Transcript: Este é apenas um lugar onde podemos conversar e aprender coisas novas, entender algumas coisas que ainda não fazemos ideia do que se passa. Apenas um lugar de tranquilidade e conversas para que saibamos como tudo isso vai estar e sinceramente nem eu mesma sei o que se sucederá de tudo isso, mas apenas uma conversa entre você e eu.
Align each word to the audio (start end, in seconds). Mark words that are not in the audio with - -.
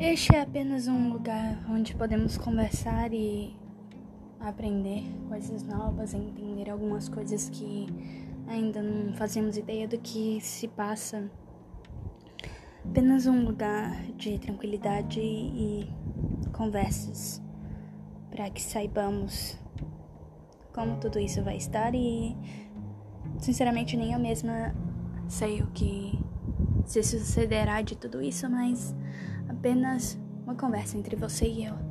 Este 0.00 0.32
é 0.32 0.42
apenas 0.42 0.86
um 0.86 1.12
lugar 1.12 1.58
onde 1.68 1.92
podemos 1.92 2.38
conversar 2.38 3.12
e 3.12 3.52
aprender 4.38 5.02
coisas 5.28 5.64
novas, 5.64 6.14
entender 6.14 6.70
algumas 6.70 7.08
coisas 7.08 7.48
que 7.50 7.88
ainda 8.46 8.80
não 8.80 9.12
fazemos 9.14 9.56
ideia 9.56 9.88
do 9.88 9.98
que 9.98 10.40
se 10.40 10.68
passa. 10.68 11.28
Apenas 12.84 13.26
um 13.26 13.44
lugar 13.44 14.00
de 14.12 14.38
tranquilidade 14.38 15.18
e 15.18 15.92
conversas 16.52 17.42
para 18.30 18.48
que 18.50 18.62
saibamos 18.62 19.58
como 20.72 21.00
tudo 21.00 21.18
isso 21.18 21.42
vai 21.42 21.56
estar 21.56 21.92
e 21.92 22.36
sinceramente 23.40 23.96
nem 23.96 24.12
eu 24.12 24.20
mesma 24.20 24.72
sei 25.26 25.60
o 25.60 25.66
que 25.72 26.16
se 26.84 27.02
sucederá 27.02 27.82
de 27.82 27.96
tudo 27.96 28.22
isso, 28.22 28.48
mas 28.48 28.94
apenas 29.58 30.16
uma 30.44 30.54
conversa 30.54 30.96
entre 30.96 31.16
você 31.16 31.44
e 31.46 31.64
eu. 31.64 31.87